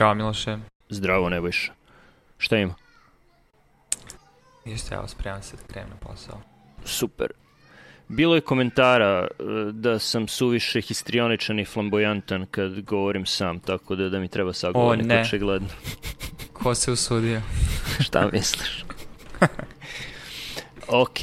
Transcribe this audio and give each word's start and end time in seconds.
Zdravo 0.00 0.14
Miloše. 0.14 0.58
Zdravo 0.88 1.28
Nebojša. 1.28 1.72
Šta 2.38 2.56
ima? 2.56 2.74
Ništa, 4.64 4.94
evo 4.94 5.08
spreman 5.08 5.42
se 5.42 5.56
da 5.56 5.62
krenem 5.72 5.90
na 5.90 5.96
posao. 5.96 6.40
Super. 6.84 7.26
Bilo 8.08 8.34
je 8.34 8.40
komentara 8.40 9.28
e, 9.30 9.42
da 9.72 9.98
sam 9.98 10.28
suviše 10.28 10.80
histrioničan 10.80 11.58
i 11.58 11.64
flamboyantan 11.64 12.46
kad 12.50 12.80
govorim 12.80 13.26
sam, 13.26 13.58
tako 13.60 13.94
da, 13.96 14.08
da 14.08 14.18
mi 14.18 14.28
treba 14.28 14.52
sagovornik 14.52 15.06
ne. 15.06 15.20
očigledno. 15.20 15.68
Ko 16.52 16.74
se 16.74 16.92
usudio? 16.92 17.40
Šta 18.04 18.28
misliš? 18.32 18.84
ok, 20.88 21.18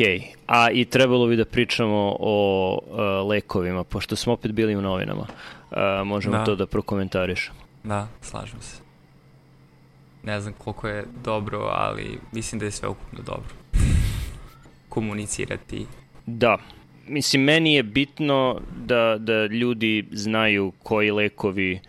a 0.47 0.71
i 0.71 0.85
trebalo 0.85 1.27
bi 1.27 1.35
da 1.35 1.45
pričamo 1.45 2.15
o 2.19 2.79
uh, 3.21 3.29
lekovima, 3.29 3.83
pošto 3.83 4.15
smo 4.15 4.33
opet 4.33 4.51
bili 4.51 4.75
u 4.75 4.81
novinama. 4.81 5.25
Uh, 5.71 5.77
možemo 6.05 6.37
Da. 6.37 6.43
to 6.43 6.55
da 6.55 6.65
prokomentarišemo. 6.65 7.66
Da, 7.83 8.07
slažem 8.21 8.61
se. 8.61 8.81
Ne 10.23 10.41
znam 10.41 10.53
koliko 10.57 10.87
je 10.87 11.05
dobro, 11.23 11.59
ali 11.59 12.19
mislim 12.31 12.59
da 12.59 12.65
je 12.65 12.71
sve 12.71 12.87
ukupno 12.87 13.19
dobro. 13.23 13.49
Komunicirati. 14.89 15.85
Da, 16.25 16.57
mislim, 17.07 17.43
meni 17.43 17.73
je 17.73 17.83
bitno 17.83 18.61
da, 18.85 19.17
da 19.19 19.45
ljudi 19.45 20.05
znaju 20.11 20.71
koji 20.83 21.11
lekovi 21.11 21.79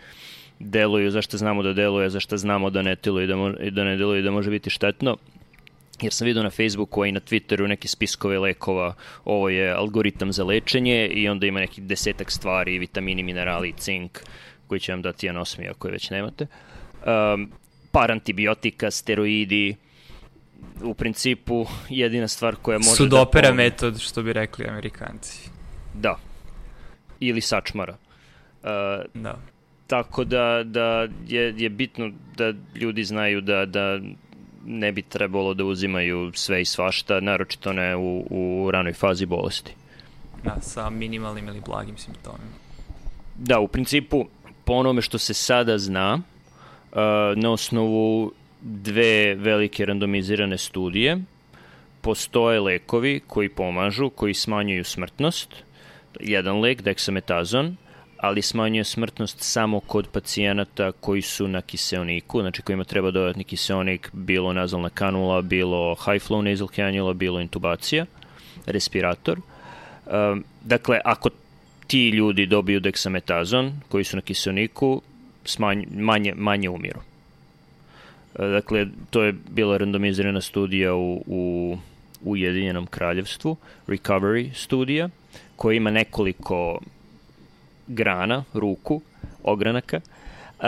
deluju, 0.59 1.11
zašto 1.11 1.37
znamo 1.37 1.63
da 1.63 1.73
deluje, 1.73 2.11
zašto 2.11 2.37
znamo 2.37 2.71
da 2.71 2.83
ne 2.83 2.95
deluju, 2.95 3.27
da, 3.27 3.37
mo, 3.37 3.51
da 3.71 3.85
ne 3.85 3.97
deluju, 3.97 4.23
da 4.23 4.31
može 4.31 4.51
biti 4.51 4.71
štetno. 4.71 5.17
Jer 6.01 6.13
sam 6.13 6.27
vidio 6.27 6.43
na 6.43 6.51
Facebooku, 6.51 7.05
i 7.05 7.13
na 7.13 7.21
Twitteru 7.21 7.67
neke 7.67 7.89
spiskove 7.89 8.39
lekova, 8.39 8.95
ovo 9.25 9.49
je 9.49 9.71
algoritam 9.71 10.33
za 10.33 10.45
lečenje 10.45 11.07
i 11.07 11.29
onda 11.29 11.47
ima 11.47 11.61
nekih 11.61 11.85
desetak 11.85 12.31
stvari, 12.31 12.79
vitamini, 12.79 13.23
minerali, 13.23 13.73
cink, 13.73 14.21
koji 14.69 14.81
će 14.81 14.93
vam 14.93 15.03
dati 15.03 15.29
anosmi 15.29 15.69
ako 15.69 15.89
je 15.89 15.93
već 15.93 16.11
nemate. 16.11 16.47
Um, 17.35 17.51
par 17.93 18.13
antibiotika, 18.13 18.91
steroidi, 18.91 19.77
u 20.83 20.95
principu 20.95 21.67
jedina 21.89 22.29
stvar 22.29 22.57
koja 22.57 22.79
može 22.79 22.91
Sudopera 22.91 23.43
da 23.43 23.55
pomogne- 23.55 23.57
metod, 23.57 24.01
što 24.01 24.23
bi 24.23 24.33
rekli 24.33 24.67
amerikanci. 24.69 25.51
Da. 25.95 26.19
Ili 27.21 27.41
sačmara. 27.41 27.97
Uh, 28.63 28.69
Da. 29.15 29.39
tako 29.87 30.25
da, 30.25 30.63
da 30.65 31.07
je, 31.29 31.55
je 31.57 31.69
bitno 31.69 32.11
da 32.37 32.53
ljudi 32.75 33.05
znaju 33.05 33.41
da, 33.41 33.67
da 33.67 34.01
ne 34.67 34.93
bi 34.93 35.03
trebalo 35.03 35.55
da 35.55 35.65
uzimaju 35.65 36.33
sve 36.35 36.63
i 36.63 36.65
svašta, 36.65 37.21
naročito 37.21 37.73
ne 37.73 37.97
u, 37.97 38.27
u 38.31 38.71
ranoj 38.71 38.93
fazi 38.93 39.27
bolesti. 39.27 39.75
Da, 40.45 40.57
sa 40.61 40.91
minimalnim 40.91 41.49
ili 41.49 41.61
blagim 41.61 41.97
simptomima. 41.97 42.51
Da, 43.37 43.59
u 43.61 43.69
principu, 43.69 44.27
po 44.69 44.75
onome 44.75 45.03
što 45.03 45.19
se 45.19 45.35
sada 45.35 45.79
zna, 45.79 46.15
uh, 46.15 46.99
na 47.37 47.51
osnovu 47.53 48.33
dve 48.61 49.35
velike 49.35 49.87
randomizirane 49.87 50.59
studije, 50.59 51.19
postoje 52.01 52.61
lekovi 52.61 53.21
koji 53.27 53.49
pomažu, 53.49 54.11
koji 54.11 54.35
smanjuju 54.35 54.85
smrtnost. 54.85 55.55
Jedan 56.21 56.61
lek, 56.61 56.83
dexametazon, 56.83 57.75
ali 58.19 58.43
smanjuje 58.43 58.85
smrtnost 58.85 59.41
samo 59.41 59.81
kod 59.81 60.09
pacijenata 60.13 60.93
koji 60.93 61.23
su 61.23 61.49
na 61.49 61.63
kiseoniku, 61.63 62.41
znači 62.41 62.63
kojima 62.63 62.85
treba 62.85 63.11
dodatni 63.11 63.45
kiseonik, 63.45 64.11
bilo 64.13 64.53
nazalna 64.53 64.91
kanula, 64.91 65.43
bilo 65.43 65.95
high 65.95 66.25
flow 66.29 66.43
nasal 66.51 66.69
cannula, 66.69 67.13
bilo 67.13 67.41
intubacija, 67.41 68.07
respirator. 68.67 69.39
Um, 70.07 70.45
dakle, 70.65 71.01
ako 71.05 71.29
ti 71.89 72.09
ljudi 72.09 72.47
dobiju 72.47 72.81
dexametazon, 72.81 73.73
koji 73.89 74.05
su 74.05 74.17
na 74.17 74.23
kiseoniku, 74.23 75.03
smanj, 75.45 75.85
manje, 75.91 76.35
manje 76.37 76.69
umiru. 76.69 77.01
E, 78.39 78.47
Dakle, 78.47 78.87
to 79.11 79.23
je 79.23 79.35
bila 79.51 79.77
randomizirana 79.77 80.41
studija 80.41 80.95
u, 80.95 81.25
u 81.27 81.77
Ujedinjenom 82.25 82.87
kraljevstvu, 82.87 83.57
Recovery 83.87 84.53
studija, 84.55 85.09
koja 85.57 85.77
ima 85.77 85.91
nekoliko 85.91 86.81
grana, 87.87 88.45
ruku, 88.55 89.01
ogranaka. 89.43 90.01
Uh, 90.59 90.65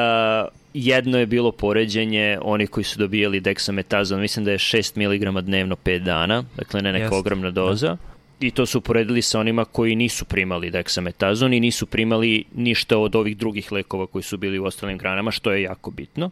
jedno 0.75 1.19
je 1.19 1.27
bilo 1.27 1.53
poređenje 1.53 2.39
onih 2.43 2.71
koji 2.71 2.85
su 2.85 2.99
dobijali 2.99 3.41
dexametazon, 3.41 4.21
mislim 4.21 4.45
da 4.45 4.51
je 4.51 4.59
6 4.59 4.97
mg 4.97 5.45
dnevno 5.45 5.77
5 5.85 5.99
dana, 5.99 6.45
dakle 6.57 6.83
ne 6.83 6.93
neka 6.93 7.05
Jeste, 7.05 7.17
ogromna 7.17 7.51
doza. 7.51 7.97
I 8.41 8.51
to 8.51 8.67
su 8.67 8.79
uporedili 8.79 9.23
sa 9.23 9.41
onima 9.41 9.65
koji 9.65 9.97
nisu 9.97 10.25
primali 10.25 10.71
dexametazon 10.71 11.57
i 11.57 11.61
nisu 11.61 11.87
primali 11.87 12.45
ništa 12.55 12.99
od 12.99 13.17
ovih 13.17 13.37
drugih 13.37 13.73
lekova 13.73 14.07
koji 14.07 14.23
su 14.23 14.37
bili 14.37 14.59
u 14.59 14.65
ostalim 14.65 14.99
granama, 14.99 15.31
što 15.31 15.53
je 15.53 15.63
jako 15.63 15.91
bitno. 15.91 16.31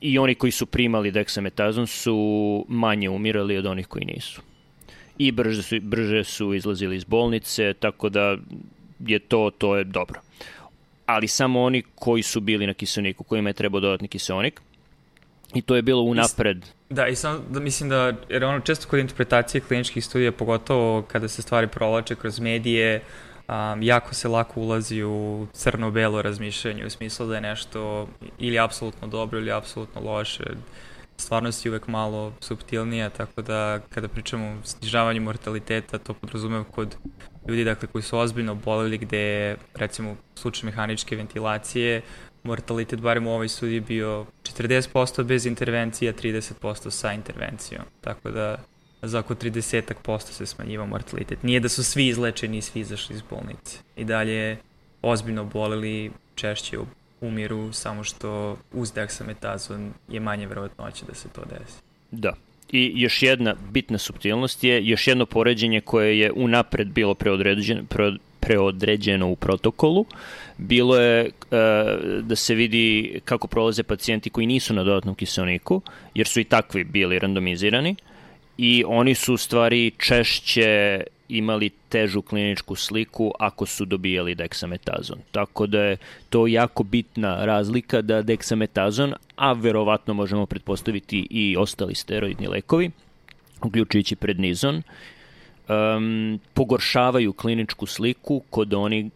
I 0.00 0.18
oni 0.18 0.34
koji 0.34 0.52
su 0.52 0.66
primali 0.66 1.12
dexametazon 1.12 1.86
su 1.86 2.66
manje 2.68 3.10
umirali 3.10 3.56
od 3.56 3.66
onih 3.66 3.86
koji 3.86 4.04
nisu. 4.04 4.42
I 5.18 5.32
brže 5.32 5.62
su, 5.62 5.80
brže 5.80 6.24
su 6.24 6.54
izlazili 6.54 6.96
iz 6.96 7.04
bolnice, 7.04 7.72
tako 7.72 8.08
da 8.08 8.36
je 9.06 9.18
to, 9.18 9.50
to 9.58 9.76
je 9.76 9.84
dobro. 9.84 10.20
Ali 11.06 11.28
samo 11.28 11.62
oni 11.62 11.82
koji 11.94 12.22
su 12.22 12.40
bili 12.40 12.66
na 12.66 12.74
kiselniku, 12.74 13.24
kojima 13.24 13.50
je 13.50 13.52
trebao 13.52 13.80
dodatni 13.80 14.08
kiselnik, 14.08 14.60
i 15.54 15.62
to 15.62 15.76
je 15.76 15.82
bilo 15.82 16.02
unapred. 16.02 16.66
Da, 16.90 17.08
i 17.08 17.16
samo 17.16 17.40
da 17.50 17.60
mislim 17.60 17.88
da, 17.88 18.12
jer 18.28 18.44
ono 18.44 18.60
često 18.60 18.88
kod 18.88 18.98
interpretacije 18.98 19.60
kliničkih 19.60 20.04
studija, 20.04 20.32
pogotovo 20.32 21.02
kada 21.02 21.28
se 21.28 21.42
stvari 21.42 21.68
provlače 21.68 22.14
kroz 22.14 22.40
medije, 22.40 23.00
um, 23.48 23.82
jako 23.82 24.14
se 24.14 24.28
lako 24.28 24.60
ulazi 24.60 25.02
u 25.02 25.46
crno-belo 25.52 26.22
razmišljanje, 26.22 26.86
u 26.86 26.90
smislu 26.90 27.26
da 27.26 27.34
je 27.34 27.40
nešto 27.40 28.08
ili 28.38 28.58
apsolutno 28.58 29.08
dobro 29.08 29.38
ili 29.38 29.52
apsolutno 29.52 30.00
loše. 30.00 30.44
Stvarnost 31.16 31.66
je 31.66 31.70
uvek 31.70 31.88
malo 31.88 32.32
subtilnija, 32.40 33.10
tako 33.10 33.42
da 33.42 33.80
kada 33.90 34.08
pričamo 34.08 34.46
o 34.46 34.66
snižavanju 34.66 35.20
mortaliteta, 35.20 35.98
to 35.98 36.14
podrazumeva 36.14 36.64
kod 36.64 36.96
ljudi 37.48 37.64
dakle, 37.64 37.88
koji 37.88 38.02
su 38.02 38.18
ozbiljno 38.18 38.54
boleli, 38.54 38.98
gde 38.98 39.18
je, 39.18 39.56
recimo, 39.74 40.12
u 40.12 40.16
slučaju 40.34 40.70
mehaničke 40.70 41.16
ventilacije, 41.16 42.02
mortalitet 42.44 43.00
barem 43.00 43.26
u 43.26 43.32
ovoj 43.32 43.48
studiji 43.48 43.80
bio 43.80 44.26
40% 44.42 45.22
bez 45.22 45.46
intervencije, 45.46 46.10
a 46.10 46.12
30% 46.12 46.90
sa 46.90 47.12
intervencijom. 47.12 47.84
Tako 48.00 48.30
da 48.30 48.56
za 49.02 49.18
oko 49.18 49.34
30% 49.34 50.20
se 50.20 50.46
smanjiva 50.46 50.86
mortalitet. 50.86 51.42
Nije 51.42 51.60
da 51.60 51.68
su 51.68 51.84
svi 51.84 52.06
izlečeni 52.06 52.58
i 52.58 52.62
svi 52.62 52.80
izašli 52.80 53.16
iz 53.16 53.22
bolnice. 53.30 53.78
I 53.96 54.04
dalje 54.04 54.58
ozbiljno 55.02 55.44
boleli, 55.44 56.10
češće 56.34 56.78
umiru, 57.20 57.72
samo 57.72 58.04
što 58.04 58.58
uz 58.72 58.92
dexametazon 58.92 59.90
je 60.08 60.20
manje 60.20 60.46
verovatnoće 60.46 61.04
da 61.06 61.14
se 61.14 61.28
to 61.28 61.42
desi. 61.44 61.78
Da. 62.10 62.32
I 62.72 62.92
još 62.94 63.22
jedna 63.22 63.54
bitna 63.70 63.98
subtilnost 63.98 64.64
je 64.64 64.86
još 64.86 65.06
jedno 65.06 65.26
poređenje 65.26 65.80
koje 65.80 66.18
je 66.18 66.32
unapred 66.32 66.88
bilo 66.88 67.14
preodređeno, 67.14 67.84
pre, 67.88 68.12
preodređeno 68.44 69.28
u 69.28 69.36
protokolu. 69.36 70.04
Bilo 70.58 70.96
je 70.96 71.20
e, 71.20 71.30
da 72.22 72.36
se 72.36 72.54
vidi 72.54 73.20
kako 73.24 73.46
prolaze 73.48 73.82
pacijenti 73.82 74.30
koji 74.30 74.46
nisu 74.46 74.74
na 74.74 74.84
dodatnom 74.84 75.14
kiselniku, 75.14 75.80
jer 76.14 76.26
su 76.26 76.40
i 76.40 76.44
takvi 76.44 76.84
bili 76.84 77.18
randomizirani 77.18 77.96
i 78.58 78.84
oni 78.86 79.14
su 79.14 79.34
u 79.34 79.36
stvari 79.36 79.90
češće 79.98 81.00
imali 81.28 81.70
težu 81.88 82.22
kliničku 82.22 82.74
sliku 82.74 83.32
ako 83.38 83.66
su 83.66 83.84
dobijali 83.84 84.34
dexametazon. 84.34 85.16
Tako 85.32 85.66
da 85.66 85.82
je 85.82 85.96
to 86.30 86.46
jako 86.46 86.82
bitna 86.82 87.44
razlika 87.44 88.02
da 88.02 88.22
dexametazon, 88.22 89.14
a 89.36 89.52
verovatno 89.52 90.14
možemo 90.14 90.46
pretpostaviti 90.46 91.26
i 91.30 91.56
ostali 91.58 91.94
steroidni 91.94 92.46
lekovi, 92.46 92.90
uključujući 93.62 94.16
prednizon, 94.16 94.82
um, 95.68 96.40
pogoršavaju 96.54 97.32
kliničku 97.32 97.86
sliku 97.86 98.42
kod 98.50 98.74
onih 98.74 99.06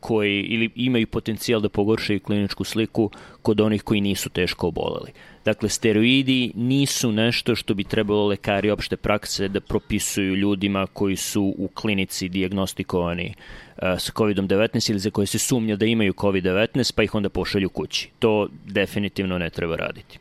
koji 0.00 0.42
ili 0.42 0.70
imaju 0.74 1.06
potencijal 1.06 1.60
da 1.60 1.68
pogoršaju 1.68 2.20
kliničku 2.20 2.64
sliku 2.64 3.10
kod 3.42 3.60
onih 3.60 3.82
koji 3.82 4.00
nisu 4.00 4.30
teško 4.30 4.68
oboleli. 4.68 5.12
Dakle, 5.44 5.68
steroidi 5.68 6.52
nisu 6.54 7.12
nešto 7.12 7.54
što 7.54 7.74
bi 7.74 7.84
trebalo 7.84 8.26
lekari 8.26 8.70
opšte 8.70 8.96
prakse 8.96 9.48
da 9.48 9.60
propisuju 9.60 10.34
ljudima 10.34 10.86
koji 10.86 11.16
su 11.16 11.54
u 11.58 11.68
klinici 11.68 12.28
diagnostikovani 12.28 13.34
uh, 13.36 13.82
sa 13.82 14.12
COVID-19 14.12 14.90
ili 14.90 14.98
za 14.98 15.10
koje 15.10 15.26
se 15.26 15.38
sumnja 15.38 15.76
da 15.76 15.86
imaju 15.86 16.12
COVID-19 16.12 16.94
pa 16.94 17.02
ih 17.02 17.14
onda 17.14 17.28
pošalju 17.28 17.68
kući. 17.68 18.10
To 18.18 18.48
definitivno 18.64 19.38
ne 19.38 19.50
treba 19.50 19.76
raditi. 19.76 20.18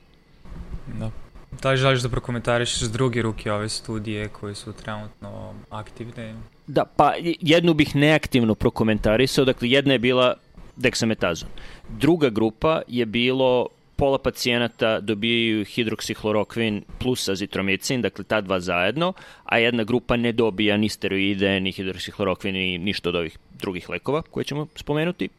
Da. 1.00 1.25
Da 1.62 1.72
li 1.72 1.78
želiš 1.78 2.02
da 2.02 2.10
prokomentarišeš 2.10 2.82
s 2.82 2.92
druge 2.92 3.22
ruke 3.22 3.52
ove 3.52 3.70
studije 3.70 4.28
koje 4.28 4.56
su 4.56 4.74
trenutno 4.74 5.54
aktivne? 5.70 6.36
Da, 6.68 6.86
pa 6.86 7.14
jednu 7.42 7.74
bih 7.74 7.96
neaktivno 7.96 8.56
prokomentarisao, 8.56 9.46
dakle 9.46 9.70
jedna 9.70 9.94
je 9.94 10.00
bila 10.00 10.36
dexametazon. 10.78 11.48
Druga 11.90 12.30
grupa 12.30 12.82
je 12.88 13.06
bilo 13.06 13.68
pola 13.96 14.18
pacijenata 14.18 15.00
dobijaju 15.00 15.66
hidroksihlorokvin 15.66 16.84
plus 17.00 17.30
azitromicin, 17.30 18.02
dakle 18.02 18.24
ta 18.24 18.42
dva 18.42 18.60
zajedno, 18.60 19.14
a 19.46 19.58
jedna 19.58 19.84
grupa 19.84 20.18
ne 20.18 20.32
dobija 20.32 20.78
ni 20.78 20.90
steroide, 20.90 21.60
ni 21.60 21.72
hidroksihlorokvin, 21.72 22.54
ni 22.54 22.78
ništa 22.78 23.10
od 23.10 23.16
ovih 23.16 23.38
drugih 23.60 23.90
lekova 23.90 24.22
koje 24.22 24.44
ćemo 24.44 24.68
spomenuti. 24.76 25.30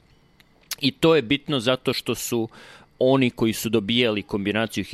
I 0.81 0.91
to 0.91 1.17
je 1.17 1.23
bitno 1.23 1.61
zato 1.61 1.93
što 1.93 2.15
su 2.15 2.49
oni 2.98 3.31
koji 3.31 3.52
su 3.52 3.69
dobijali 3.69 4.22
kombinaciju 4.22 4.84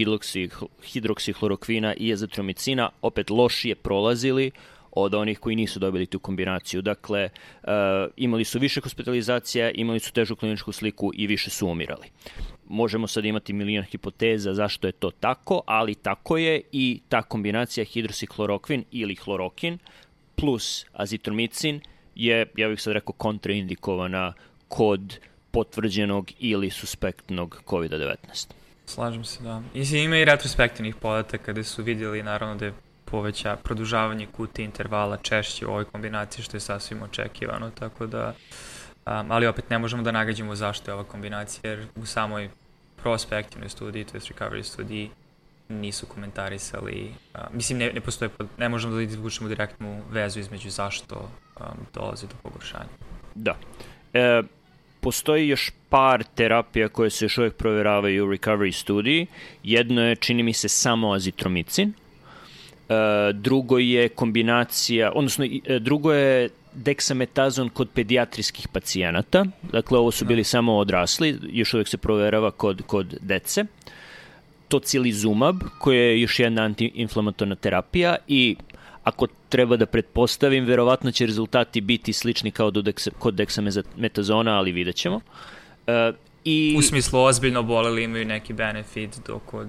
hidroksihlorokvina 0.83 1.95
i 1.95 2.13
azitromicina 2.13 2.91
opet 3.03 3.31
lošije 3.31 3.75
prolazili 3.75 4.51
od 4.93 5.15
onih 5.15 5.39
koji 5.39 5.57
nisu 5.57 5.79
dobili 5.79 6.07
tu 6.07 6.19
kombinaciju. 6.19 6.83
Dakle, 6.83 7.29
uh, 7.63 7.71
imali 8.17 8.45
su 8.45 8.59
više 8.59 8.81
hospitalizacija, 8.81 9.71
imali 9.71 10.01
su 10.01 10.13
težu 10.13 10.37
kliničku 10.37 10.73
sliku 10.73 11.11
i 11.15 11.27
više 11.27 11.51
su 11.51 11.69
umirali. 11.69 12.07
Možemo 12.69 13.07
sad 13.07 13.25
imati 13.25 13.53
milion 13.53 13.85
hipoteza 13.85 14.55
zašto 14.55 14.87
je 14.87 14.93
to 14.93 15.11
tako, 15.11 15.63
ali 15.67 15.95
tako 15.95 16.37
je 16.37 16.63
i 16.73 17.01
ta 17.09 17.23
kombinacija 17.23 17.85
hidrosihlorokvin 17.85 18.85
ili 18.91 19.15
hlorokin 19.15 19.79
plus 20.37 20.87
azitromicin 20.93 21.81
je, 22.15 22.47
ja 22.57 22.69
bih 22.69 22.81
sad 22.81 22.93
rekao, 22.93 23.13
kontraindikovana 23.13 24.33
kod 24.69 25.19
potvrđenog 25.53 26.31
ili 26.39 26.71
suspektnog 26.71 27.63
COVID-19. 27.67 28.15
Slažem 28.87 29.25
se, 29.25 29.43
da. 29.43 29.63
I 29.75 29.99
ima 29.99 30.17
i 30.17 30.25
retrospektivnih 30.25 30.97
podataka 30.97 31.45
kada 31.45 31.65
su 31.65 31.83
vidjeli 31.83 32.23
naravno 32.23 32.55
da 32.55 32.65
je 32.65 32.73
poveća 33.05 33.57
produžavanje 33.57 34.27
kuti 34.27 34.65
intervala 34.65 35.17
češće 35.17 35.67
u 35.67 35.71
ovoj 35.71 35.85
kombinaciji 35.85 36.45
što 36.45 36.57
je 36.57 36.61
sasvim 36.61 37.03
očekivano, 37.03 37.71
tako 37.71 38.07
da 38.07 38.35
um, 39.07 39.31
ali 39.31 39.47
opet 39.47 39.71
ne 39.71 39.79
možemo 39.79 40.03
da 40.03 40.13
nagađamo 40.13 40.55
zašto 40.55 40.91
je 40.91 40.95
ova 40.95 41.05
kombinacija 41.05 41.71
jer 41.71 41.87
u 41.97 42.07
samoj 42.07 42.51
prospektivnoj 43.03 43.69
studiji, 43.69 44.05
to 44.05 44.17
je 44.17 44.21
recovery 44.21 44.63
studiji 44.63 45.11
nisu 45.69 46.07
komentarisali, 46.07 47.15
uh, 47.35 47.41
mislim 47.53 47.79
ne, 47.79 47.93
ne 47.93 48.01
postoje, 48.01 48.31
ne 48.59 48.69
možemo 48.69 48.95
da 48.95 49.03
izvučemo 49.03 49.49
direktnu 49.49 50.03
vezu 50.11 50.41
između 50.41 50.71
zašto 50.71 51.31
um, 51.61 51.87
dolazi 51.95 52.27
do 52.27 52.35
pogoršanja. 52.43 52.89
Da. 53.35 53.57
E, 54.13 54.43
postoji 55.03 55.49
još 55.49 55.71
par 55.89 56.25
terapija 56.35 56.89
koje 56.89 57.11
se 57.11 57.25
još 57.25 57.39
uvek 57.39 57.55
proveravaju 57.55 58.25
u 58.25 58.29
recovery 58.29 58.73
studiji. 58.73 59.27
Jedno 59.65 60.03
je, 60.03 60.17
čini 60.17 60.43
mi 60.43 60.53
se, 60.53 60.69
samo 60.69 61.13
azitromicin. 61.13 61.93
E, 62.89 62.95
drugo 63.33 63.79
je 63.79 64.09
kombinacija, 64.09 65.13
odnosno 65.15 65.45
e, 65.45 65.79
drugo 65.79 66.13
je 66.13 66.49
deksametazon 66.75 67.69
kod 67.69 67.89
pedijatrijskih 67.95 68.69
pacijenata. 68.69 69.45
Dakle, 69.73 69.99
ovo 69.99 70.11
su 70.11 70.25
da. 70.25 70.29
bili 70.29 70.45
samo 70.45 70.77
odrasli, 70.79 71.39
još 71.53 71.75
uvek 71.75 71.89
se 71.89 71.97
proverava 71.99 72.51
kod, 72.51 72.83
kod 72.87 73.19
dece. 73.21 73.65
Tocilizumab, 74.69 75.57
koja 75.79 76.01
je 76.01 76.21
još 76.21 76.39
jedna 76.39 76.63
antiinflamatorna 76.63 77.55
terapija 77.55 78.17
i 78.29 78.57
ako 79.05 79.27
treba 79.49 79.77
da 79.77 79.87
pretpostavim, 79.87 80.65
verovatno 80.65 81.11
će 81.11 81.27
rezultati 81.27 81.81
biti 81.81 82.13
slični 82.13 82.51
kao 82.51 82.71
do 82.71 82.83
deksa, 82.83 83.11
kod 83.19 83.35
deksametazona, 83.35 84.59
ali 84.59 84.73
vidjet 84.73 84.97
ćemo. 84.97 85.21
E, 85.87 86.13
i... 86.45 86.75
U 86.79 86.83
smislu 86.83 87.21
ozbiljno 87.21 87.63
boleli 87.63 88.05
imaju 88.05 88.25
neki 88.25 88.53
benefit, 88.53 89.19
dok 89.27 89.43
kod 89.47 89.69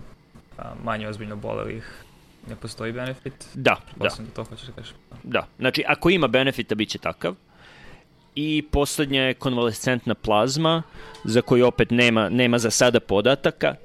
manje 0.83 1.07
ozbiljno 1.07 1.35
bolelih 1.35 2.03
ne 2.49 2.55
postoji 2.55 2.91
benefit. 2.91 3.33
Da, 3.53 3.77
da. 3.95 4.03
da 4.03 4.31
to 4.35 4.43
hoćeš 4.43 4.67
da 4.67 4.73
kažeš. 4.73 4.93
Da, 5.23 5.47
znači 5.59 5.83
ako 5.87 6.09
ima 6.09 6.27
benefita, 6.27 6.75
bit 6.75 6.89
će 6.89 6.97
takav. 6.97 7.35
I 8.35 8.63
poslednja 8.71 9.21
je 9.21 9.33
konvalescentna 9.33 10.15
plazma, 10.15 10.83
za 11.23 11.41
koju 11.41 11.67
opet 11.67 11.91
nema, 11.91 12.29
nema 12.29 12.59
za 12.59 12.71
sada 12.71 12.99
podataka, 12.99 13.75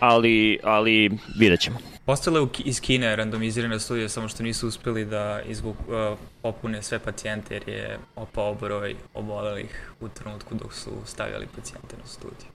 ali, 0.00 0.58
ali 0.62 1.10
vidjet 1.38 1.60
ćemo. 1.60 1.93
Ostale 2.06 2.40
u, 2.40 2.48
iz 2.64 2.80
Kine 2.80 3.16
randomizirane 3.16 3.80
studije, 3.80 4.08
samo 4.08 4.28
što 4.28 4.42
nisu 4.42 4.68
uspeli 4.68 5.04
da 5.04 5.40
izvuk, 5.48 5.76
uh, 5.88 6.18
popune 6.42 6.82
sve 6.82 6.98
pacijente, 6.98 7.54
jer 7.54 7.68
je 7.68 7.98
opao 8.16 8.54
broj 8.54 8.94
obolelih 9.14 9.92
u 10.00 10.08
trenutku 10.08 10.54
dok 10.54 10.74
su 10.74 10.90
stavljali 11.06 11.46
pacijente 11.56 11.96
na 12.02 12.06
studiju. 12.06 12.48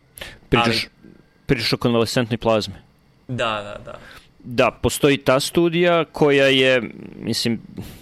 Pričaš, 0.49 0.87
Ali, 0.93 1.13
pričaš 1.45 1.73
o 1.73 1.77
konvalescentnoj 1.77 2.37
plazmi? 2.37 2.75
Da, 3.27 3.35
da, 3.35 3.81
da. 3.85 3.99
Da, 4.43 4.71
postoji 4.71 5.17
ta 5.17 5.39
studija 5.39 6.05
koja 6.05 6.45
je, 6.45 6.81
mislim, 7.19 7.59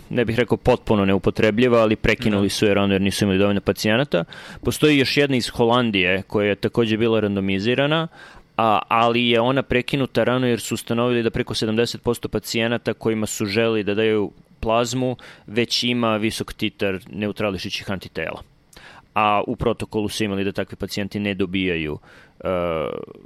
ne 0.10 0.26
bih 0.26 0.38
rekao 0.38 0.58
potpuno 0.58 1.06
neupotrebljiva, 1.06 1.80
ali 1.80 1.96
prekinuli 1.96 2.46
da. 2.46 2.50
su 2.50 2.66
je 2.66 2.74
rano 2.74 2.94
jer 2.94 3.02
nisu 3.02 3.26
imali 3.26 3.40
dovoljno 3.40 3.62
pacijenata. 3.62 4.24
Postoji 4.64 4.98
još 4.98 5.18
jedna 5.18 5.38
iz 5.38 5.50
Holandije 5.50 6.22
koja 6.22 6.50
je 6.50 6.56
takođe 6.56 6.98
bila 6.98 7.20
randomizirana, 7.20 8.08
a, 8.58 8.80
ali 8.88 9.30
je 9.30 9.40
ona 9.42 9.64
prekinuta 9.64 10.24
rano 10.24 10.48
jer 10.48 10.60
su 10.60 10.74
ustanovili 10.74 11.24
da 11.24 11.30
preko 11.30 11.54
70% 11.54 12.28
pacijenata 12.28 12.94
kojima 12.94 13.26
su 13.26 13.46
želi 13.46 13.84
da 13.84 13.94
daju 13.94 14.32
plazmu 14.60 15.16
već 15.48 15.84
ima 15.84 16.18
visok 16.18 16.54
titar 16.54 17.00
neutrališićih 17.10 17.92
antitela. 17.92 18.42
A 19.16 19.44
u 19.48 19.56
protokolu 19.56 20.10
su 20.10 20.24
imali 20.24 20.44
da 20.44 20.52
takvi 20.52 20.76
pacijenti 20.76 21.20
ne 21.20 21.34
dobijaju 21.34 21.94
uh, 21.94 22.00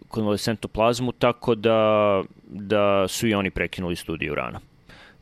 konvalescentnu 0.08 0.70
plazmu, 0.70 1.12
tako 1.12 1.56
da, 1.56 2.22
da 2.46 3.08
su 3.08 3.28
i 3.28 3.34
oni 3.34 3.52
prekinuli 3.52 3.96
studiju 3.96 4.36
rano. 4.36 4.60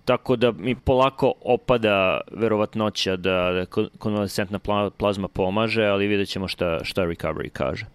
Tako 0.05 0.35
da 0.35 0.51
mi 0.51 0.75
polako 0.75 1.33
opada 1.41 2.21
verovatnoća 2.31 3.15
da, 3.15 3.51
da 3.51 3.65
konvalescentna 3.97 4.59
plazma 4.97 5.27
pomaže, 5.27 5.85
ali 5.85 6.07
vidjet 6.07 6.29
ćemo 6.29 6.47
šta, 6.47 6.83
šta 6.83 7.01
recovery 7.01 7.49
kaže. 7.49 7.85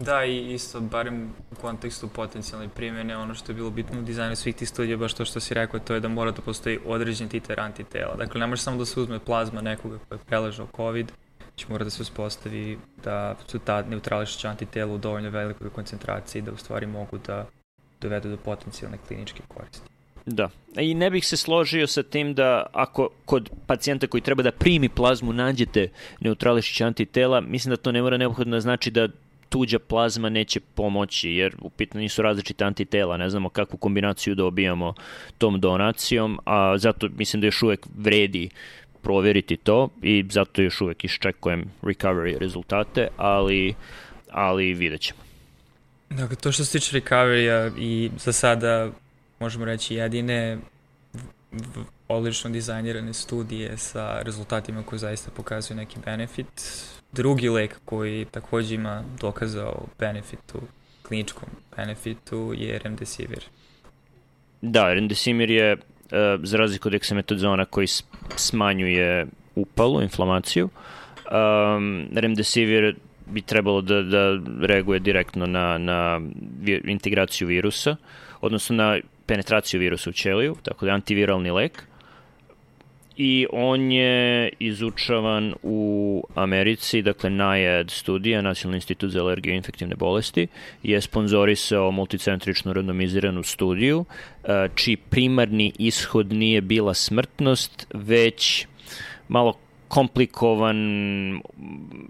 Da, 0.00 0.24
i 0.24 0.52
isto, 0.54 0.80
barem 0.80 1.32
u 1.50 1.54
kontekstu 1.54 2.08
potencijalne 2.08 2.68
primjene, 2.68 3.16
ono 3.16 3.34
što 3.34 3.52
je 3.52 3.56
bilo 3.56 3.70
bitno 3.70 3.98
u 3.98 4.02
dizajnu 4.02 4.36
svih 4.36 4.56
tih 4.56 4.68
studija, 4.68 4.96
baš 4.96 5.14
to 5.14 5.24
što 5.24 5.40
si 5.40 5.54
rekao, 5.54 5.80
to 5.80 5.94
je 5.94 6.00
da 6.00 6.08
mora 6.08 6.30
da 6.30 6.42
postoji 6.42 6.78
određen 6.86 7.28
titer 7.28 7.60
antitela. 7.60 8.14
Dakle, 8.16 8.40
ne 8.40 8.46
može 8.46 8.62
samo 8.62 8.78
da 8.78 8.84
se 8.84 9.00
uzme 9.00 9.18
plazma 9.18 9.60
nekoga 9.60 9.98
koja 10.08 10.18
je 10.18 10.24
preležao 10.24 10.68
COVID, 10.76 11.12
će 11.56 11.66
mora 11.68 11.84
da 11.84 11.90
se 11.90 12.02
uspostavi 12.02 12.78
da 13.04 13.36
su 13.46 13.58
ta 13.58 13.82
neutrališća 13.82 14.48
antitela 14.48 14.94
u 14.94 14.98
dovoljno 14.98 15.30
velikoj 15.30 15.70
koncentraciji 15.70 16.42
da 16.42 16.52
u 16.52 16.56
stvari 16.56 16.86
mogu 16.86 17.18
da 17.26 17.46
dovedu 18.00 18.30
do 18.30 18.36
potencijalne 18.36 18.98
kliničke 19.08 19.42
koristi. 19.48 19.88
Da. 20.26 20.48
I 20.76 20.94
ne 20.94 21.10
bih 21.10 21.26
se 21.26 21.36
složio 21.36 21.86
sa 21.86 22.02
tim 22.02 22.34
da 22.34 22.66
ako 22.72 23.08
kod 23.24 23.50
pacijenta 23.66 24.06
koji 24.06 24.20
treba 24.20 24.42
da 24.42 24.52
primi 24.52 24.88
plazmu 24.88 25.32
nađete 25.32 25.88
neutrališića 26.20 26.86
antitela, 26.86 27.40
mislim 27.40 27.70
da 27.70 27.76
to 27.76 27.92
ne 27.92 28.02
mora 28.02 28.16
neophodno 28.16 28.56
da 28.56 28.60
znači 28.60 28.90
da 28.90 29.08
tuđa 29.50 29.78
plazma 29.78 30.28
neće 30.28 30.60
pomoći, 30.60 31.30
jer 31.30 31.56
u 31.60 31.70
pitanju 31.70 32.08
su 32.08 32.22
različite 32.22 32.64
antitela, 32.64 33.16
ne 33.16 33.30
znamo 33.30 33.48
kakvu 33.48 33.76
kombinaciju 33.76 34.34
dobijamo 34.34 34.94
tom 35.38 35.60
donacijom, 35.60 36.38
a 36.44 36.78
zato 36.78 37.08
mislim 37.16 37.40
da 37.40 37.46
još 37.46 37.62
uvek 37.62 37.86
vredi 37.98 38.50
proveriti 39.02 39.56
to 39.56 39.88
i 40.02 40.24
zato 40.30 40.62
još 40.62 40.80
uvek 40.80 41.04
iščekujem 41.04 41.64
recovery 41.82 42.38
rezultate, 42.38 43.08
ali, 43.16 43.74
ali 44.30 44.74
vidjet 44.74 45.00
ćemo. 45.00 45.20
Dakle, 46.10 46.36
to 46.36 46.52
što 46.52 46.64
se 46.64 46.78
tiče 46.78 47.00
recovery 47.00 47.70
i 47.78 48.10
za 48.18 48.32
sada 48.32 48.90
možemo 49.40 49.64
reći 49.64 49.94
jedine 49.94 50.58
odlično 52.10 52.50
dizajnirane 52.50 53.12
studije 53.12 53.76
sa 53.76 54.22
rezultatima 54.22 54.82
koji 54.82 54.98
zaista 54.98 55.30
pokazuju 55.30 55.76
neki 55.76 55.98
benefit 56.04 56.46
drugi 57.12 57.48
lek 57.48 57.80
koji 57.84 58.24
takođe 58.24 58.74
ima 58.74 59.04
dokazao 59.20 59.86
benefitu, 59.98 60.60
kliničkom 61.02 61.48
benefitu 61.76 62.54
je 62.56 62.78
remdesivir. 62.78 63.44
Da, 64.62 64.94
remdesivir 64.94 65.50
je, 65.50 65.72
uh, 65.72 65.80
za 66.42 66.56
razliku 66.56 66.88
od 66.88 66.94
eksametazona 66.94 67.64
koji 67.64 67.86
smanjuje 68.36 69.26
upalu, 69.54 70.02
inflamaciju, 70.02 70.68
um, 70.68 72.08
remdesivir 72.14 72.96
bi 73.26 73.42
trebalo 73.42 73.80
da, 73.80 74.02
da 74.02 74.38
reaguje 74.66 75.00
direktno 75.00 75.46
na, 75.46 75.78
na 75.78 76.20
integraciju 76.84 77.48
virusa, 77.48 77.96
odnosno 78.40 78.76
na 78.76 78.98
penetraciju 79.26 79.80
virusa 79.80 80.10
u 80.10 80.12
ćeliju, 80.12 80.56
tako 80.62 80.84
da 80.84 80.90
je 80.90 80.94
antiviralni 80.94 81.50
lek 81.50 81.89
i 83.16 83.46
on 83.52 83.92
je 83.92 84.48
izučavan 84.58 85.54
u 85.62 86.24
Americi, 86.34 87.02
dakle 87.02 87.30
NIAID 87.30 87.90
studija, 87.90 88.42
Nacionalni 88.42 88.76
institut 88.76 89.10
za 89.10 89.20
alergiju 89.20 89.54
i 89.54 89.56
infektivne 89.56 89.94
bolesti, 89.94 90.46
je 90.82 91.00
sponzorisao 91.00 91.90
multicentričnu 91.90 92.72
randomiziranu 92.72 93.42
studiju, 93.42 94.04
e, 94.44 94.68
čiji 94.74 94.96
primarni 94.96 95.72
ishod 95.78 96.32
nije 96.32 96.60
bila 96.60 96.94
smrtnost, 96.94 97.86
već 97.94 98.66
malo 99.28 99.54
komplikovan 99.90 100.78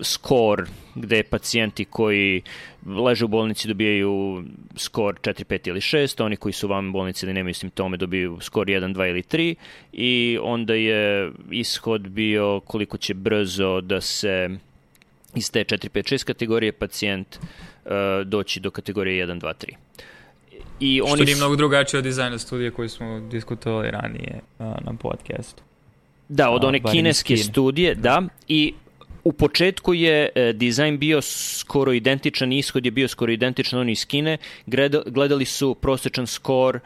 skor 0.00 0.66
gde 0.94 1.22
pacijenti 1.22 1.84
koji 1.84 2.42
leže 2.87 3.25
u 3.25 3.28
bolnici 3.28 3.68
dobijaju 3.68 4.44
skor 4.76 5.14
4, 5.22 5.44
5 5.44 5.68
ili 5.68 5.80
6, 5.80 6.25
oni 6.25 6.37
koji 6.37 6.52
su 6.52 6.68
vam 6.68 6.92
bolnici 6.92 7.26
ili 7.26 7.34
nemaju 7.34 7.54
simptome 7.54 7.96
dobiju 7.96 8.38
skor 8.40 8.66
1, 8.66 8.94
2 8.94 9.08
ili 9.10 9.22
3 9.22 9.54
i 9.92 10.38
onda 10.42 10.75
je 10.75 11.32
ishod 11.50 12.08
bio 12.08 12.60
koliko 12.60 12.96
će 12.96 13.14
brzo 13.14 13.80
da 13.80 14.00
se 14.00 14.49
iz 15.34 15.52
te 15.52 15.64
4, 15.64 15.88
5, 15.88 16.14
6 16.14 16.25
kategorije 16.25 16.72
pacijent 16.72 17.38
uh, 17.38 17.90
doći 18.26 18.60
do 18.60 18.70
kategorije 18.70 19.26
1, 19.26 19.40
2, 19.40 19.52
3. 19.66 19.75
I 20.80 21.00
oni 21.00 21.16
Što 21.16 21.25
nije 21.25 21.37
mnogo 21.37 21.56
drugačije 21.56 21.99
od 21.99 22.04
dizajna 22.04 22.38
studije 22.38 22.70
koji 22.70 22.88
smo 22.88 23.20
diskutovali 23.20 23.90
ranije 23.90 24.40
uh, 24.58 24.66
na 24.66 24.92
podcastu. 25.00 25.62
Da, 26.30 26.50
od 26.50 26.64
one 26.64 26.80
kineske 26.80 27.37
studije, 27.37 27.94
da, 27.94 28.22
i 28.49 28.75
u 29.25 29.32
početku 29.32 29.94
je 29.94 30.28
e, 30.34 30.52
dizajn 30.52 30.99
bio 30.99 31.22
skoro 31.22 31.92
identičan, 31.92 32.52
ishod 32.52 32.84
je 32.84 32.90
bio 32.90 33.08
skoro 33.08 33.32
identičan 33.32 33.80
oni 33.80 33.92
iz 33.92 34.06
Kine, 34.06 34.38
gledali 35.06 35.44
su 35.44 35.75
prosečan 35.75 36.26
skor 36.26 36.76
e, 36.76 36.80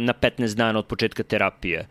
na 0.00 0.14
15 0.20 0.54
dana 0.54 0.78
od 0.78 0.86
početka 0.86 1.22
terapije 1.22 1.86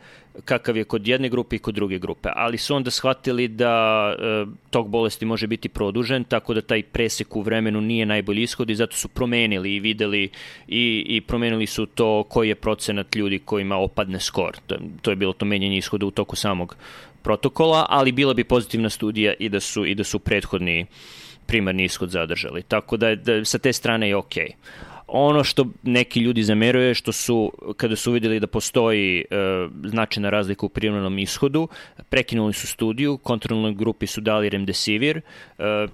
kakav 0.46 0.78
je 0.78 0.84
kod 0.84 1.08
jedne 1.08 1.30
grupe 1.30 1.56
i 1.56 1.60
kod 1.60 1.76
druge 1.76 2.00
grupe, 2.00 2.30
ali 2.36 2.58
su 2.58 2.76
onda 2.76 2.92
shvatili 2.92 3.48
da 3.48 4.16
e, 4.20 4.46
tog 4.70 4.90
bolesti 4.90 5.26
može 5.26 5.48
biti 5.48 5.70
produžen, 5.70 6.24
tako 6.24 6.54
da 6.54 6.62
taj 6.62 6.84
presek 6.84 7.36
u 7.36 7.42
vremenu 7.42 7.82
nije 7.82 8.06
najbolji 8.06 8.44
ishod 8.44 8.70
i 8.70 8.76
zato 8.76 8.96
su 8.96 9.08
promenili 9.08 9.76
i 9.76 9.80
videli 9.80 10.30
i, 10.68 11.06
i 11.08 11.22
promenili 11.22 11.66
su 11.66 11.86
to 11.86 12.24
koji 12.24 12.50
je 12.50 12.56
procenat 12.56 13.16
ljudi 13.16 13.40
kojima 13.40 13.78
opadne 13.78 14.20
skor. 14.20 14.58
To, 14.68 14.76
to 15.02 15.12
je 15.12 15.16
bilo 15.16 15.34
to 15.34 15.46
menjanje 15.46 15.78
ishoda 15.78 16.06
u 16.06 16.12
toku 16.12 16.36
samog 16.36 16.76
protokola, 17.22 17.86
ali 17.90 18.12
bila 18.12 18.34
bi 18.34 18.44
pozitivna 18.44 18.90
studija 18.90 19.34
i 19.40 19.50
da 19.50 19.60
su, 19.60 19.86
i 19.86 19.96
da 19.96 20.04
su 20.04 20.20
prethodni 20.20 20.86
primarni 21.46 21.84
ishod 21.84 22.10
zadržali. 22.10 22.64
Tako 22.64 22.98
da, 22.98 23.16
da 23.16 23.46
sa 23.46 23.58
te 23.58 23.74
strane 23.74 24.10
je 24.10 24.16
okej. 24.16 24.48
Okay. 24.48 24.89
Ono 25.12 25.44
što 25.44 25.66
neki 25.84 26.20
ljudi 26.20 26.44
zameruje 26.44 26.94
što 26.94 27.12
su, 27.12 27.52
kada 27.78 27.96
su 27.96 28.12
videli 28.12 28.40
da 28.40 28.48
postoji 28.48 29.20
e, 29.20 29.26
značajna 29.84 30.30
razlika 30.30 30.66
u 30.66 30.70
primarnom 30.70 31.20
ishodu, 31.20 31.68
prekinuli 32.10 32.54
su 32.54 32.68
studiju, 32.68 33.18
kontrolnoj 33.18 33.74
grupi 33.74 34.08
su 34.08 34.22
dali 34.22 34.50
remdesivir, 34.50 35.18
e, 35.18 35.22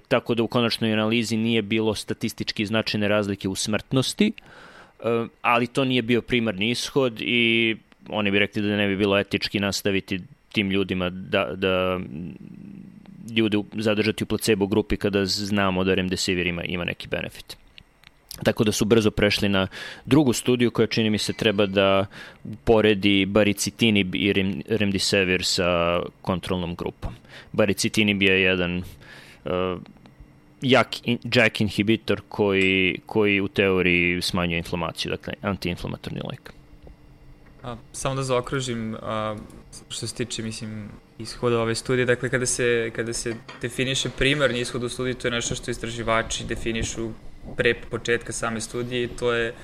tako 0.08 0.34
da 0.34 0.42
u 0.42 0.48
konačnoj 0.48 0.92
analizi 0.92 1.36
nije 1.36 1.62
bilo 1.62 1.94
statistički 1.94 2.66
značajne 2.66 3.08
razlike 3.08 3.48
u 3.48 3.54
smrtnosti, 3.54 4.32
e, 4.32 5.26
ali 5.42 5.66
to 5.66 5.84
nije 5.84 6.02
bio 6.02 6.22
primarni 6.22 6.70
ishod 6.70 7.20
i 7.20 7.76
oni 8.08 8.30
bi 8.30 8.38
rekli 8.38 8.62
da 8.62 8.76
ne 8.76 8.88
bi 8.88 8.96
bilo 8.96 9.18
etički 9.18 9.60
nastaviti 9.60 10.20
tim 10.52 10.70
ljudima 10.70 11.10
da, 11.10 11.52
da 11.54 12.00
ljude 13.36 13.58
zadržati 13.72 14.24
u 14.24 14.26
placebo 14.26 14.66
grupi 14.66 14.96
kada 14.96 15.24
znamo 15.24 15.84
da 15.84 15.94
remdesivir 15.94 16.46
ima, 16.46 16.64
ima 16.64 16.84
neki 16.84 17.08
benefit. 17.08 17.65
Tako 18.42 18.64
da 18.64 18.72
su 18.72 18.84
brzo 18.84 19.10
prešli 19.10 19.48
na 19.48 19.66
drugu 20.04 20.32
studiju 20.32 20.70
koja 20.70 20.86
čini 20.86 21.10
mi 21.10 21.18
se 21.18 21.32
treba 21.32 21.66
da 21.66 22.06
poredi 22.64 23.26
baricitinib 23.26 24.14
i 24.14 24.32
remdesivir 24.68 25.44
sa 25.44 26.00
kontrolnom 26.22 26.74
grupom. 26.74 27.12
Baricitinib 27.52 28.22
je 28.22 28.42
jedan 28.42 28.82
uh, 29.44 29.80
jak 30.62 31.06
in, 31.06 31.18
jack 31.34 31.60
inhibitor 31.60 32.20
koji, 32.28 33.00
koji 33.06 33.40
u 33.40 33.48
teoriji 33.48 34.22
smanjuje 34.22 34.58
inflamaciju, 34.58 35.10
dakle 35.10 35.34
antiinflamatorni 35.42 36.20
lek. 36.30 36.52
A, 37.62 37.76
samo 37.92 38.14
da 38.14 38.22
zaokružim, 38.22 38.96
a, 39.02 39.36
što 39.88 40.06
se 40.06 40.14
tiče, 40.14 40.42
mislim, 40.42 40.88
ishoda 41.18 41.60
ove 41.60 41.74
studije, 41.74 42.06
dakle, 42.06 42.30
kada 42.30 42.46
se, 42.46 42.90
kada 42.96 43.12
se 43.12 43.34
definiše 43.62 44.10
primarni 44.18 44.60
ishod 44.60 44.82
u 44.84 44.88
studiji, 44.88 45.14
to 45.14 45.28
je 45.28 45.32
nešto 45.32 45.54
što 45.54 45.70
istraživači 45.70 46.44
definišu 46.44 47.10
pre 47.56 47.74
početka 47.90 48.32
same 48.32 48.60
studije 48.60 49.04
i 49.04 49.08
to 49.08 49.32
je 49.32 49.54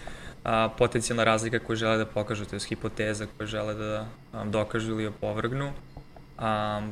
a, 0.44 0.68
potencijalna 0.78 1.24
razlika 1.24 1.58
koju 1.58 1.76
žele 1.76 1.96
da 1.96 2.06
pokažu, 2.06 2.44
to 2.44 2.56
je 2.56 2.60
hipoteza 2.68 3.26
koju 3.36 3.46
žele 3.46 3.74
da 3.74 4.06
a, 4.32 4.44
dokažu 4.44 4.92
ili 4.92 5.06
opovrgnu. 5.06 5.72
A, 6.38 6.82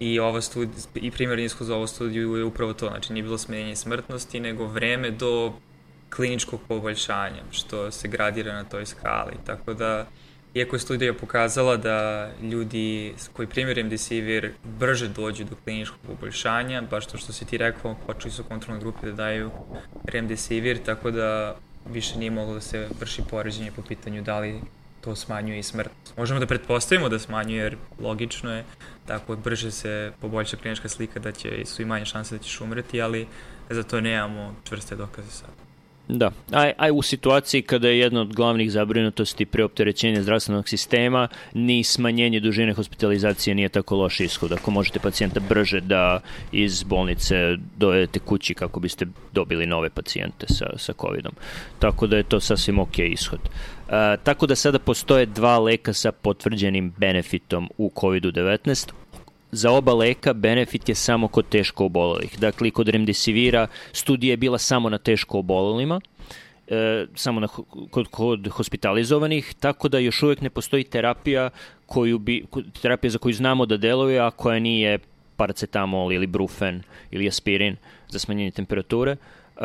I 0.00 0.20
ova 0.20 0.40
studija, 0.40 0.78
i 0.94 1.10
primjerni 1.10 1.44
ishod 1.44 1.66
za 1.66 1.76
ovu 1.76 1.86
studiju 1.86 2.36
je 2.36 2.44
upravo 2.44 2.72
to, 2.72 2.88
znači 2.88 3.12
nije 3.12 3.22
bilo 3.22 3.38
smenjenje 3.38 3.76
smrtnosti, 3.76 4.40
nego 4.40 4.66
vreme 4.66 5.10
do 5.10 5.52
kliničkog 6.10 6.60
poboljšanja, 6.68 7.42
što 7.50 7.90
se 7.90 8.08
gradira 8.08 8.52
na 8.52 8.64
toj 8.64 8.86
skali. 8.86 9.32
Tako 9.46 9.74
da, 9.74 10.06
iako 10.58 10.76
je 10.76 10.80
studija 10.80 11.14
pokazala 11.14 11.76
da 11.76 12.30
ljudi 12.42 13.14
koji 13.32 13.48
primjer 13.48 13.76
remdesivir 13.76 14.52
brže 14.64 15.08
dođu 15.08 15.44
do 15.44 15.56
kliničkog 15.64 15.98
poboljšanja, 16.06 16.82
baš 16.90 17.06
to 17.06 17.18
što 17.18 17.32
si 17.32 17.44
ti 17.44 17.58
rekao, 17.58 17.96
počeli 18.06 18.32
su 18.32 18.44
kontrolne 18.44 18.80
grupe 18.80 19.06
da 19.06 19.12
daju 19.12 19.50
remdesivir, 20.04 20.82
tako 20.84 21.10
da 21.10 21.56
više 21.90 22.18
nije 22.18 22.30
moglo 22.30 22.54
da 22.54 22.60
se 22.60 22.88
vrši 23.00 23.22
poređenje 23.30 23.72
po 23.76 23.82
pitanju 23.82 24.22
da 24.22 24.38
li 24.38 24.60
to 25.00 25.16
smanjuje 25.16 25.58
i 25.58 25.62
smrtnost. 25.62 26.16
Možemo 26.16 26.40
da 26.40 26.46
pretpostavimo 26.46 27.08
da 27.08 27.18
smanjuje, 27.18 27.62
jer 27.62 27.76
logično 28.00 28.54
je, 28.54 28.64
tako 29.06 29.36
brže 29.36 29.70
se 29.70 30.12
poboljša 30.20 30.56
klinička 30.56 30.88
slika 30.88 31.20
da 31.20 31.32
će, 31.32 31.64
su 31.64 31.82
i 31.82 31.84
manje 31.84 32.04
šanse 32.04 32.36
da 32.36 32.42
ćeš 32.42 32.60
umreti, 32.60 33.02
ali 33.02 33.26
za 33.70 33.82
to 33.82 34.00
nemamo 34.00 34.54
čvrste 34.64 34.96
dokaze 34.96 35.30
sada. 35.30 35.67
Da, 36.08 36.30
aj, 36.52 36.72
aj 36.78 36.90
u 36.94 37.02
situaciji 37.02 37.62
kada 37.62 37.88
je 37.88 37.98
jedna 37.98 38.20
od 38.20 38.34
glavnih 38.34 38.72
zabrinutosti 38.72 39.46
preopterećenja 39.46 40.22
zdravstvenog 40.22 40.68
sistema, 40.68 41.28
ni 41.54 41.84
smanjenje 41.84 42.40
dužine 42.40 42.72
hospitalizacije 42.72 43.54
nije 43.54 43.68
tako 43.68 43.96
loš 43.96 44.20
ishod. 44.20 44.52
Ako 44.52 44.70
možete 44.70 44.98
pacijenta 44.98 45.40
brže 45.48 45.80
da 45.80 46.20
iz 46.52 46.82
bolnice 46.82 47.56
dojedete 47.76 48.18
kući 48.18 48.54
kako 48.54 48.80
biste 48.80 49.06
dobili 49.32 49.66
nove 49.66 49.90
pacijente 49.90 50.46
sa, 50.48 50.66
sa 50.76 50.92
COVID-om. 51.00 51.34
Tako 51.78 52.06
da 52.06 52.16
je 52.16 52.22
to 52.22 52.40
sasvim 52.40 52.78
ok 52.78 52.98
ishod. 52.98 53.40
Uh, 53.42 53.94
tako 54.22 54.46
da 54.46 54.54
sada 54.54 54.78
postoje 54.78 55.26
dva 55.26 55.58
leka 55.58 55.92
sa 55.92 56.12
potvrđenim 56.12 56.92
benefitom 56.96 57.70
u 57.78 57.92
COVID-19 57.94 58.92
za 59.50 59.70
oba 59.70 59.94
leka 59.94 60.32
benefit 60.32 60.88
je 60.88 60.94
samo 60.94 61.28
kod 61.28 61.48
teško 61.48 61.84
obolelih. 61.84 62.38
Dakle, 62.38 62.70
kod 62.70 62.88
remdesivira 62.88 63.66
studija 63.92 64.32
je 64.32 64.36
bila 64.36 64.58
samo 64.58 64.90
na 64.90 64.98
teško 64.98 65.38
obolelima, 65.38 66.00
e, 66.68 67.06
samo 67.14 67.40
na, 67.40 67.48
kod, 67.90 68.08
kod 68.10 68.48
hospitalizovanih, 68.48 69.54
tako 69.60 69.88
da 69.88 69.98
još 69.98 70.22
uvek 70.22 70.40
ne 70.40 70.50
postoji 70.50 70.84
terapija, 70.84 71.50
koju 71.86 72.18
bi, 72.18 72.44
terapija 72.82 73.10
za 73.10 73.18
koju 73.18 73.34
znamo 73.34 73.66
da 73.66 73.76
deluje, 73.76 74.20
a 74.20 74.30
koja 74.30 74.58
nije 74.58 74.98
paracetamol 75.36 76.12
ili 76.12 76.26
brufen 76.26 76.82
ili 77.10 77.28
aspirin 77.28 77.76
za 78.08 78.18
smanjenje 78.18 78.50
temperature, 78.50 79.16
uh, 79.56 79.64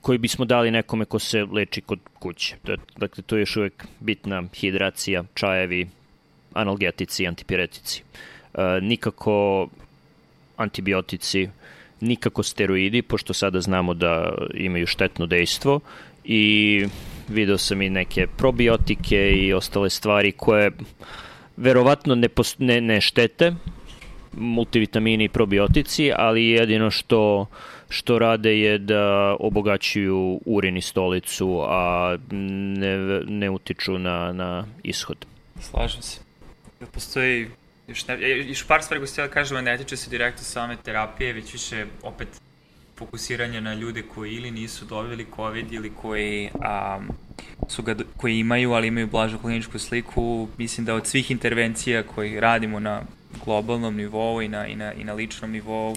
koji 0.00 0.18
bismo 0.18 0.44
dali 0.44 0.70
nekome 0.70 1.04
ko 1.04 1.18
se 1.18 1.44
leči 1.44 1.80
kod 1.80 1.98
kuće. 2.18 2.56
Dakle, 2.96 3.22
to 3.26 3.36
je 3.36 3.40
još 3.40 3.56
uvek 3.56 3.86
bitna 4.00 4.42
hidracija, 4.54 5.24
čajevi, 5.34 5.88
analgetici, 6.54 7.26
antipiretici. 7.26 8.02
Uh, 8.02 8.37
E, 8.37 8.37
nikako 8.82 9.68
antibiotici, 10.56 11.48
nikako 12.00 12.42
steroidi, 12.42 13.02
pošto 13.02 13.34
sada 13.34 13.60
znamo 13.60 13.94
da 13.94 14.32
imaju 14.54 14.86
štetno 14.86 15.26
dejstvo 15.26 15.80
i 16.24 16.84
video 17.28 17.58
sam 17.58 17.82
i 17.82 17.90
neke 17.90 18.26
probiotike 18.26 19.30
i 19.30 19.52
ostale 19.52 19.90
stvari 19.90 20.32
koje 20.32 20.70
verovatno 21.56 22.14
ne, 22.14 22.28
ne, 22.58 22.80
ne 22.80 23.00
štete, 23.00 23.52
multivitamini 24.32 25.24
i 25.24 25.28
probiotici, 25.28 26.12
ali 26.16 26.48
jedino 26.48 26.90
što 26.90 27.46
što 27.88 28.18
rade 28.18 28.58
je 28.60 28.78
da 28.78 29.36
obogaćuju 29.40 30.40
urin 30.44 30.76
i 30.76 30.80
stolicu, 30.80 31.64
a 31.68 32.16
ne, 32.30 32.98
ne 33.26 33.50
utiču 33.50 33.98
na, 33.98 34.32
na 34.32 34.66
ishod. 34.82 35.26
Slažem 35.60 36.02
se. 36.02 36.20
Postoji 36.92 37.46
još, 37.88 38.06
ne, 38.06 38.14
e, 38.14 38.44
još 38.48 38.66
par 38.66 38.82
stvari 38.82 39.00
koje 39.00 39.10
htjela 39.10 39.30
kažem, 39.30 39.64
ne 39.64 39.78
tiče 39.78 39.96
se 39.96 40.10
direktno 40.10 40.44
same 40.44 40.76
terapije, 40.84 41.32
već 41.32 41.52
više 41.52 41.86
opet 42.02 42.28
fokusiranje 42.96 43.60
na 43.60 43.74
ljude 43.74 44.02
koji 44.14 44.32
ili 44.32 44.50
nisu 44.50 44.84
dobili 44.84 45.26
COVID 45.36 45.72
ili 45.72 45.92
koji, 46.02 46.50
um, 46.54 47.08
su 47.68 47.82
ga, 47.82 47.94
koji 48.16 48.38
imaju, 48.38 48.72
ali 48.72 48.88
imaju 48.88 49.06
blažu 49.06 49.38
kliničku 49.38 49.78
sliku. 49.78 50.48
Mislim 50.58 50.86
da 50.86 50.94
od 50.94 51.06
svih 51.06 51.30
intervencija 51.30 52.02
koji 52.02 52.40
radimo 52.40 52.80
na 52.80 53.02
globalnom 53.44 53.96
nivou 53.96 54.42
i 54.42 54.48
na, 54.48 54.66
i 54.66 54.76
na, 54.76 54.92
i 54.92 55.04
na 55.04 55.12
ličnom 55.12 55.50
nivou, 55.50 55.96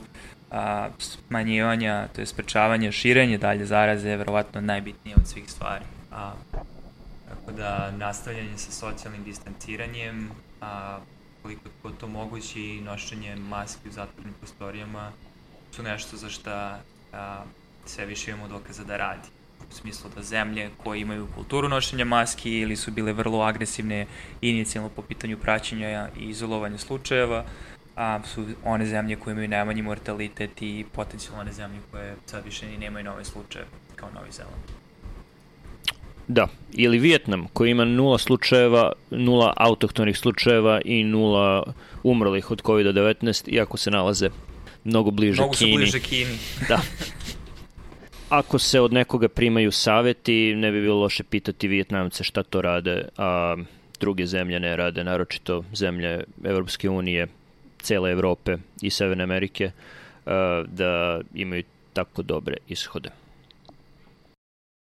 a, 0.51 0.89
smanjivanja, 0.99 2.07
to 2.15 2.21
je 2.21 2.25
sprečavanje, 2.25 2.91
širenje 2.91 3.37
dalje 3.37 3.65
zaraze 3.65 4.09
je 4.09 4.17
verovatno 4.17 4.61
najbitnije 4.61 5.15
od 5.15 5.27
svih 5.27 5.51
stvari. 5.51 5.85
A, 6.11 6.33
tako 7.29 7.51
da 7.51 7.91
nastavljanje 7.91 8.57
sa 8.57 8.71
socijalnim 8.71 9.23
distanciranjem, 9.23 10.31
a, 10.61 10.99
koliko 11.41 11.69
je 11.87 11.97
to 11.99 12.07
moguće 12.07 12.59
i 12.59 12.81
nošenje 12.81 13.35
maski 13.35 13.89
u 13.89 13.91
zatvornim 13.91 14.33
prostorijama 14.33 15.11
su 15.71 15.83
nešto 15.83 16.17
za 16.17 16.29
šta 16.29 16.81
a, 17.13 17.43
sve 17.85 18.05
više 18.05 18.31
imamo 18.31 18.47
dokaza 18.47 18.83
da 18.83 18.97
radi. 18.97 19.27
U 19.71 19.73
smislu 19.73 20.09
da 20.15 20.23
zemlje 20.23 20.69
koje 20.83 21.01
imaju 21.01 21.27
kulturu 21.35 21.69
nošenja 21.69 22.05
maski 22.05 22.51
ili 22.59 22.75
su 22.75 22.91
bile 22.91 23.13
vrlo 23.13 23.41
agresivne 23.41 24.07
inicijalno 24.41 24.89
po 24.89 25.01
pitanju 25.01 25.37
praćenja 25.37 26.09
i 26.19 26.29
izolovanja 26.29 26.77
slučajeva, 26.77 27.45
a 27.95 28.19
su 28.23 28.45
one 28.63 28.85
zemlje 28.85 29.15
koje 29.15 29.31
imaju 29.31 29.47
najmanji 29.47 29.81
mortalitet 29.81 30.61
i 30.61 30.85
potencijalno 30.91 31.41
one 31.41 31.51
zemlje 31.51 31.79
koje 31.91 32.15
sad 32.25 32.45
više 32.45 32.67
ni 32.67 32.77
nemaju 32.77 33.05
nove 33.05 33.25
slučaje 33.25 33.65
kao 33.95 34.09
Novi 34.11 34.31
Zeland. 34.31 34.80
Da, 36.33 36.47
ili 36.73 36.99
Vijetnam 36.99 37.47
koji 37.53 37.71
ima 37.71 37.85
nula 37.85 38.17
slučajeva, 38.17 38.91
nula 39.09 39.53
autohtonih 39.57 40.17
slučajeva 40.17 40.81
i 40.85 41.03
nula 41.03 41.73
umrlih 42.03 42.51
od 42.51 42.61
COVID-19, 42.61 43.53
iako 43.53 43.77
se 43.77 43.91
nalaze 43.91 44.29
mnogo 44.83 45.11
bliže 45.11 45.41
mnogo 45.41 45.53
Kini. 45.53 45.71
Mnogo 45.71 45.85
su 45.85 45.91
bliže 45.91 45.99
Kini. 45.99 46.37
da. 46.69 46.81
Ako 48.29 48.59
se 48.59 48.79
od 48.79 48.93
nekoga 48.93 49.27
primaju 49.27 49.71
saveti, 49.71 50.55
ne 50.55 50.71
bi 50.71 50.81
bilo 50.81 50.99
loše 50.99 51.23
pitati 51.23 51.67
Vijetnamce 51.67 52.23
šta 52.23 52.43
to 52.43 52.61
rade, 52.61 53.05
a 53.17 53.55
druge 53.99 54.25
zemlje 54.25 54.59
ne 54.59 54.75
rade, 54.75 55.03
naročito 55.03 55.63
zemlje 55.73 56.23
Evropske 56.43 56.89
unije, 56.89 57.27
cele 57.81 58.11
Evrope 58.11 58.57
i 58.81 58.89
Severne 58.89 59.23
Amerike. 59.23 59.71
Da 60.67 61.21
imaju 61.33 61.63
tako 61.93 62.21
dobre 62.21 62.57
ishode. 62.67 63.20